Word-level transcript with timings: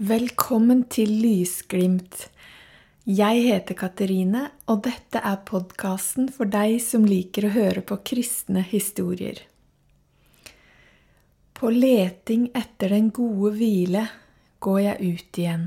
Velkommen 0.00 0.86
til 0.88 1.10
Lysglimt. 1.20 2.30
Jeg 3.04 3.40
heter 3.44 3.76
Katerine, 3.76 4.46
og 4.64 4.78
dette 4.86 5.20
er 5.20 5.42
podkasten 5.44 6.30
for 6.32 6.48
deg 6.48 6.78
som 6.80 7.02
liker 7.04 7.44
å 7.44 7.50
høre 7.52 7.82
på 7.84 7.98
kristne 8.08 8.62
historier. 8.64 9.42
På 11.52 11.68
leting 11.68 12.46
etter 12.56 12.94
den 12.96 13.10
gode 13.12 13.50
hvile 13.58 14.06
går 14.64 14.78
jeg 14.86 15.10
ut 15.18 15.40
igjen. 15.42 15.66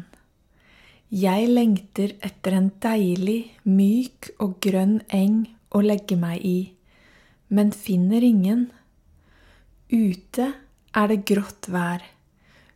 Jeg 1.14 1.52
lengter 1.52 2.16
etter 2.26 2.58
en 2.58 2.72
deilig, 2.88 3.54
myk 3.70 4.32
og 4.42 4.58
grønn 4.66 4.96
eng 5.14 5.44
å 5.70 5.84
legge 5.86 6.18
meg 6.18 6.42
i, 6.42 6.58
men 7.54 7.70
finner 7.70 8.26
ingen. 8.26 8.66
Ute 9.94 10.50
er 10.90 11.14
det 11.14 11.22
grått 11.30 11.70
vær. 11.70 12.13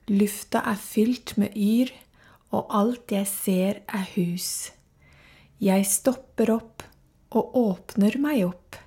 Lufta 0.07 0.61
er 0.71 0.77
fylt 0.79 1.33
med 1.35 1.55
yr, 1.59 1.91
og 2.55 2.69
alt 2.71 3.11
jeg 3.11 3.27
ser 3.27 3.79
er 3.91 4.05
hus. 4.13 4.71
Jeg 5.59 5.83
stopper 5.89 6.53
opp 6.53 6.83
og 7.35 7.57
åpner 7.59 8.15
meg 8.23 8.45
opp. 8.45 8.77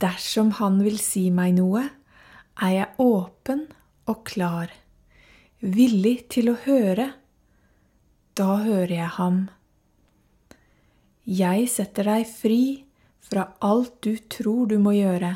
Dersom 0.00 0.54
han 0.56 0.78
vil 0.80 0.96
si 1.02 1.26
meg 1.34 1.58
noe, 1.58 1.82
er 2.56 2.72
jeg 2.72 3.04
åpen 3.04 3.66
og 4.08 4.22
klar, 4.28 4.72
villig 5.60 6.30
til 6.32 6.54
å 6.54 6.58
høre. 6.64 7.10
Da 8.32 8.62
hører 8.64 8.94
jeg 8.96 9.10
ham. 9.18 9.42
Jeg 11.28 11.68
setter 11.68 12.08
deg 12.14 12.24
fri 12.30 12.62
fra 13.20 13.50
alt 13.60 14.00
du 14.06 14.14
tror 14.32 14.70
du 14.72 14.78
må 14.80 14.96
gjøre. 14.96 15.34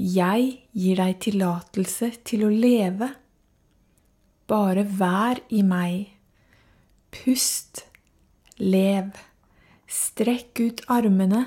Jeg 0.00 0.46
gir 0.70 1.02
deg 1.02 1.18
tillatelse 1.26 2.12
til 2.24 2.46
å 2.46 2.52
leve. 2.54 3.10
Bare 4.50 4.82
vær 4.82 5.38
i 5.54 5.62
meg. 5.62 6.08
Pust. 7.14 7.84
Lev. 8.58 9.14
Strekk 9.86 10.58
ut 10.58 10.82
armene 10.90 11.44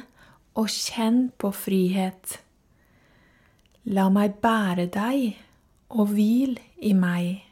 og 0.56 0.70
kjenn 0.72 1.26
på 1.36 1.52
frihet. 1.56 2.38
La 3.92 4.08
meg 4.14 4.38
bære 4.44 4.88
deg 4.94 5.34
og 5.92 6.14
hvil 6.14 6.56
i 6.80 6.94
meg. 6.96 7.44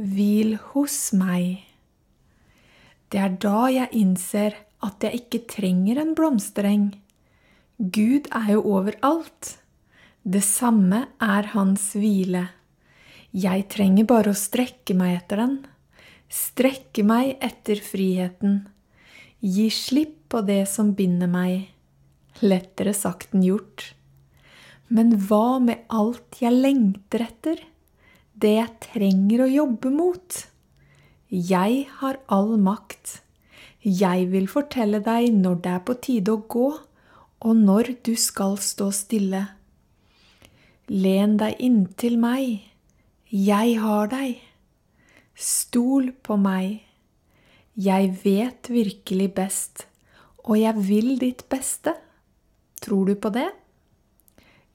Hvil 0.00 0.56
hos 0.70 0.96
meg. 1.12 1.66
Det 3.12 3.20
er 3.20 3.36
da 3.36 3.66
jeg 3.68 3.92
innser 4.00 4.56
at 4.82 5.04
jeg 5.04 5.26
ikke 5.26 5.42
trenger 5.58 6.00
en 6.00 6.16
blomstereng. 6.16 6.88
Gud 7.76 8.32
er 8.32 8.54
jo 8.54 8.64
overalt. 8.78 9.58
Det 10.24 10.40
samme 10.46 11.04
er 11.20 11.52
hans 11.52 11.90
hvile. 11.98 12.46
Jeg 13.32 13.64
trenger 13.72 14.04
bare 14.04 14.32
å 14.34 14.36
strekke 14.36 14.92
meg 14.96 15.14
etter 15.16 15.40
den. 15.40 15.54
Strekke 16.28 17.04
meg 17.04 17.38
etter 17.40 17.80
friheten. 17.80 18.58
Gi 19.40 19.70
slipp 19.72 20.18
på 20.32 20.42
det 20.44 20.66
som 20.68 20.92
binder 20.96 21.30
meg. 21.32 21.70
Lettere 22.44 22.92
sagt 22.96 23.32
enn 23.32 23.46
gjort. 23.46 23.92
Men 24.92 25.14
hva 25.24 25.56
med 25.64 25.86
alt 25.88 26.42
jeg 26.44 26.52
lengter 26.52 27.24
etter? 27.24 27.60
Det 28.36 28.52
jeg 28.58 28.80
trenger 28.84 29.44
å 29.44 29.52
jobbe 29.52 29.92
mot? 29.94 30.38
Jeg 31.32 31.86
har 32.02 32.18
all 32.28 32.58
makt. 32.60 33.22
Jeg 33.80 34.26
vil 34.34 34.48
fortelle 34.52 35.00
deg 35.00 35.30
når 35.32 35.62
det 35.64 35.72
er 35.72 35.86
på 35.86 35.96
tide 36.04 36.34
å 36.34 36.42
gå, 36.44 36.68
og 37.42 37.56
når 37.56 37.94
du 38.04 38.12
skal 38.20 38.58
stå 38.60 38.90
stille. 38.92 39.46
Len 40.92 41.38
deg 41.40 41.56
inntil 41.64 42.20
meg. 42.20 42.71
Jeg 43.32 43.78
har 43.80 44.10
deg. 44.12 44.42
Stol 45.32 46.10
på 46.20 46.34
meg. 46.36 46.82
Jeg 47.80 48.10
vet 48.20 48.68
virkelig 48.68 49.28
best, 49.32 49.86
og 50.44 50.58
jeg 50.60 50.82
vil 50.84 51.14
ditt 51.16 51.46
beste. 51.48 51.94
Tror 52.84 53.08
du 53.08 53.14
på 53.16 53.30
det? 53.32 53.46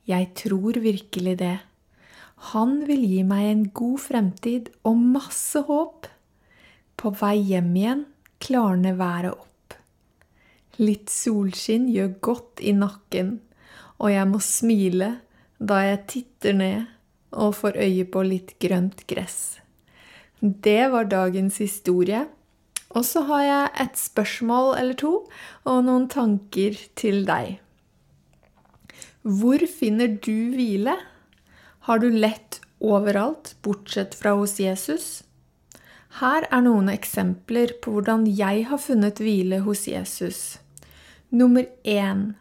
Jeg 0.10 0.32
tror 0.42 0.82
virkelig 0.82 1.36
det. 1.38 1.60
Han 2.50 2.80
vil 2.90 3.06
gi 3.06 3.22
meg 3.30 3.52
en 3.52 3.64
god 3.70 4.02
fremtid 4.08 4.74
og 4.82 5.06
masse 5.06 5.62
håp. 5.70 6.10
På 6.98 7.14
vei 7.14 7.38
hjem 7.54 7.72
igjen 7.78 8.06
klarner 8.42 8.98
været 8.98 9.38
opp. 9.38 9.78
Litt 10.82 11.14
solskinn 11.14 11.92
gjør 11.94 12.18
godt 12.34 12.66
i 12.66 12.74
nakken, 12.74 13.36
og 14.02 14.10
jeg 14.18 14.34
må 14.34 14.42
smile 14.42 15.20
da 15.62 15.84
jeg 15.92 16.06
titter 16.10 16.58
ned 16.58 16.97
og 17.32 17.56
får 17.60 17.78
øye 17.84 18.06
på 18.12 18.24
litt 18.28 18.56
grønt 18.64 19.06
gress. 19.10 19.60
Det 20.42 20.90
var 20.94 21.10
dagens 21.10 21.58
historie. 21.58 22.28
Og 22.96 23.04
så 23.06 23.26
har 23.28 23.44
jeg 23.44 23.72
et 23.84 23.98
spørsmål 24.00 24.78
eller 24.80 24.96
to 24.98 25.14
og 25.68 25.80
noen 25.86 26.08
tanker 26.08 26.78
til 26.96 27.26
deg. 27.28 27.58
Hvor 29.28 29.66
finner 29.68 30.14
du 30.24 30.54
hvile? 30.56 30.96
Har 31.88 32.00
du 32.00 32.08
lett 32.08 32.62
overalt, 32.80 33.56
bortsett 33.62 34.16
fra 34.16 34.38
hos 34.40 34.56
Jesus? 34.60 35.24
Her 36.22 36.48
er 36.48 36.64
noen 36.64 36.88
eksempler 36.90 37.76
på 37.84 37.98
hvordan 37.98 38.24
jeg 38.32 38.64
har 38.70 38.80
funnet 38.80 39.20
hvile 39.20 39.60
hos 39.68 39.84
Jesus. 39.90 40.60
Nummer 41.30 41.68
én. 41.84 42.38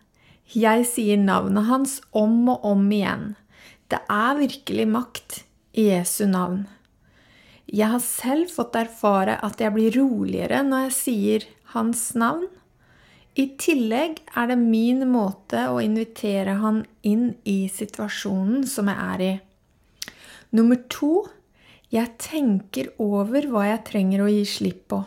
Jeg 0.54 0.86
sier 0.86 1.18
navnet 1.18 1.66
hans 1.66 1.98
om 2.14 2.46
og 2.52 2.64
om 2.64 2.86
igjen. 2.94 3.34
Det 3.86 4.00
er 4.10 4.38
virkelig 4.38 4.86
makt 4.90 5.40
i 5.78 5.88
Jesu 5.92 6.24
navn. 6.26 6.64
Jeg 7.66 7.90
har 7.92 8.02
selv 8.02 8.50
fått 8.50 8.78
erfare 8.78 9.36
at 9.46 9.60
jeg 9.62 9.74
blir 9.74 9.94
roligere 9.94 10.62
når 10.66 10.86
jeg 10.86 10.96
sier 10.96 11.46
hans 11.74 12.08
navn. 12.18 12.46
I 13.36 13.50
tillegg 13.60 14.22
er 14.34 14.50
det 14.50 14.58
min 14.58 15.04
måte 15.10 15.66
å 15.70 15.78
invitere 15.84 16.56
han 16.62 16.84
inn 17.06 17.34
i 17.44 17.66
situasjonen 17.70 18.64
som 18.70 18.90
jeg 18.90 19.08
er 19.14 19.24
i. 19.26 19.32
Nummer 20.56 20.80
to 20.90 21.26
jeg 21.92 22.16
tenker 22.18 22.90
over 23.02 23.46
hva 23.50 23.68
jeg 23.68 23.84
trenger 23.90 24.24
å 24.24 24.30
gi 24.32 24.42
slipp 24.50 24.82
på. 24.90 25.02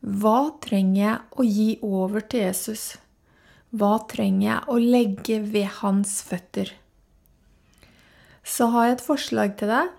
Hva 0.00 0.38
trenger 0.64 1.02
jeg 1.02 1.16
å 1.36 1.46
gi 1.46 1.70
over 1.86 2.24
til 2.26 2.46
Jesus? 2.48 2.84
Hva 3.70 3.98
trenger 4.10 4.46
jeg 4.48 4.60
å 4.66 4.78
legge 4.82 5.42
ved 5.44 5.68
hans 5.82 6.18
føtter? 6.26 6.72
Så 8.50 8.70
har 8.74 8.88
jeg 8.88 8.98
et 8.98 9.06
forslag 9.06 9.56
til 9.60 9.70
deg. 9.70 9.90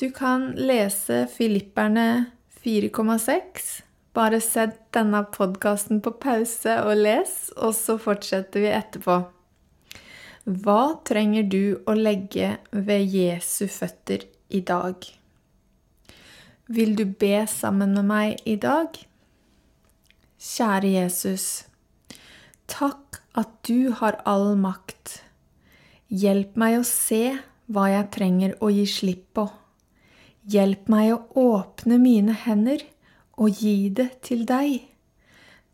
Du 0.00 0.08
kan 0.14 0.52
lese 0.56 1.24
Filipperne 1.32 2.30
4,6. 2.62 3.80
Bare 4.14 4.40
sett 4.42 4.78
denne 4.94 5.22
podkasten 5.34 6.00
på 6.02 6.14
pause 6.22 6.76
og 6.86 7.02
les, 7.02 7.34
og 7.56 7.74
så 7.76 7.98
fortsetter 8.00 8.64
vi 8.64 8.72
etterpå. 8.74 9.20
Hva 10.50 10.80
trenger 11.06 11.46
du 11.52 11.62
å 11.86 11.94
legge 11.94 12.56
ved 12.72 13.14
Jesu 13.14 13.66
føtter 13.70 14.24
i 14.48 14.62
dag? 14.66 14.96
Vil 16.70 16.94
du 16.98 17.04
be 17.04 17.44
sammen 17.50 17.94
med 17.98 18.08
meg 18.08 18.42
i 18.48 18.56
dag? 18.58 18.94
Kjære 20.40 20.94
Jesus. 20.94 21.46
Takk 22.70 23.20
at 23.38 23.52
du 23.66 23.92
har 24.00 24.20
all 24.24 24.54
makt. 24.58 25.20
Hjelp 26.10 26.56
meg 26.58 26.80
å 26.80 26.86
se 26.86 27.36
hva 27.70 27.86
jeg 27.92 28.10
trenger 28.16 28.56
å 28.60 28.70
gi 28.74 28.86
slipp 28.90 29.26
på. 29.38 29.46
Hjelp 30.50 30.88
meg 30.90 31.12
å 31.14 31.20
åpne 31.54 32.00
mine 32.02 32.34
hender 32.44 32.82
og 33.40 33.62
gi 33.62 33.90
det 33.94 34.10
til 34.26 34.46
deg. 34.48 34.80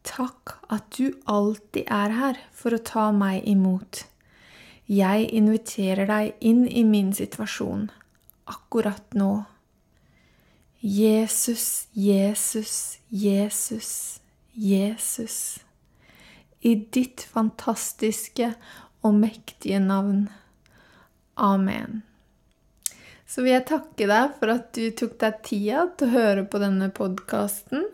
Takk 0.07 0.59
at 0.71 0.91
du 0.99 1.17
alltid 1.25 1.89
er 1.91 2.15
her 2.21 2.43
for 2.55 2.77
å 2.77 2.83
ta 2.93 3.09
meg 3.15 3.47
imot. 3.49 4.05
Jeg 4.87 5.31
inviterer 5.35 6.07
deg 6.07 6.37
inn 6.47 6.67
i 6.69 6.85
min 6.87 7.11
situasjon 7.17 7.89
akkurat 8.47 9.15
nå. 9.19 9.47
Jesus, 10.81 11.89
Jesus, 11.93 12.99
Jesus, 13.11 14.21
Jesus. 14.55 15.59
I 16.63 16.75
ditt 16.95 17.25
fantastiske 17.27 18.53
og 19.03 19.15
mektige 19.15 19.81
navn. 19.83 20.29
Amen. 21.37 22.03
Så 23.27 23.43
vil 23.43 23.57
jeg 23.57 23.67
takke 23.69 24.07
deg 24.09 24.37
for 24.39 24.53
at 24.55 24.69
du 24.77 24.85
tok 24.97 25.17
deg 25.21 25.39
tida 25.45 25.87
til 25.99 26.09
å 26.09 26.15
høre 26.15 26.45
på 26.49 26.61
denne 26.63 26.89
podkasten. 26.95 27.85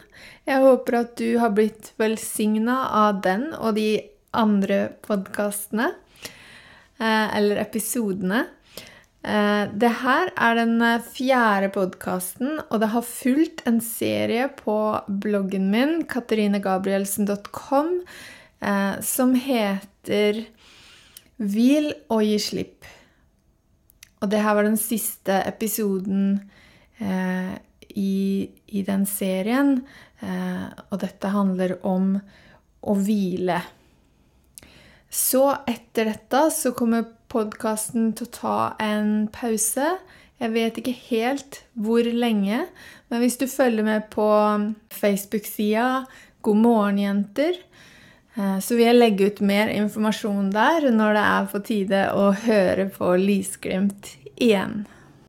Jeg 0.46 0.62
håper 0.62 0.98
at 1.00 1.14
du 1.18 1.38
har 1.40 1.54
blitt 1.56 1.92
velsigna 2.00 2.82
av 3.06 3.22
den 3.24 3.48
og 3.56 3.78
de 3.78 4.02
andre 4.36 4.84
podkastene, 5.04 5.88
eh, 7.00 7.36
eller 7.38 7.62
episodene. 7.64 8.44
Eh, 9.22 9.64
det 9.72 9.92
her 10.02 10.32
er 10.36 10.56
den 10.58 10.78
fjerde 11.08 11.72
podkasten, 11.72 12.60
og 12.68 12.80
det 12.82 12.92
har 12.92 13.06
fulgt 13.06 13.62
en 13.66 13.80
serie 13.80 14.48
på 14.52 14.78
bloggen 15.08 15.70
min, 15.72 16.02
katarinegabrielsen.com, 16.04 18.02
eh, 18.60 19.00
som 19.00 19.34
heter 19.34 20.44
Hvil 21.38 21.94
og 22.10 22.26
gi 22.26 22.38
slipp. 22.38 22.92
Og 24.22 24.30
det 24.30 24.40
her 24.44 24.54
var 24.54 24.66
den 24.66 24.78
siste 24.78 25.42
episoden 25.50 26.36
eh, 27.02 27.54
i 27.98 28.14
i 28.72 28.82
den 28.86 29.06
serien. 29.08 29.82
Eh, 30.22 30.66
og 30.90 31.00
dette 31.02 31.32
handler 31.32 31.76
om 31.86 32.16
å 32.82 32.96
hvile. 32.98 33.60
Så 35.12 35.44
etter 35.68 36.08
dette 36.08 36.46
så 36.54 36.72
kommer 36.76 37.04
podkasten 37.32 38.12
til 38.16 38.28
å 38.28 38.34
ta 38.36 38.58
en 38.82 39.28
pause. 39.32 39.96
Jeg 40.40 40.54
vet 40.54 40.80
ikke 40.80 40.96
helt 41.10 41.60
hvor 41.78 42.06
lenge, 42.06 42.64
men 43.08 43.22
hvis 43.22 43.38
du 43.38 43.46
følger 43.46 43.86
med 43.86 44.08
på 44.12 44.26
Facebook-sida 44.90 46.04
God 46.42 46.58
morgen, 46.58 46.98
jenter, 46.98 47.60
så 48.34 48.76
vil 48.78 48.86
jeg 48.86 48.96
legge 48.96 49.28
ut 49.28 49.42
mer 49.44 49.68
informasjon 49.68 50.50
der 50.54 50.88
når 50.94 51.16
det 51.18 51.24
er 51.28 51.48
på 51.52 51.62
tide 51.66 52.02
å 52.16 52.30
høre 52.46 52.88
på 52.94 53.12
Lysglimt 53.20 54.14
igjen. 54.40 54.86